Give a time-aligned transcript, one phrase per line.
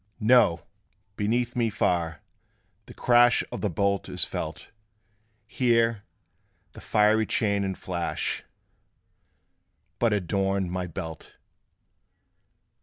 [0.19, 0.61] "No:
[1.15, 2.23] beneath me far,
[2.87, 4.71] the crash Of the bolt is felt:
[5.45, 6.05] Here,
[6.71, 8.43] the fiery chain and flash
[9.99, 11.35] But adorn my belt."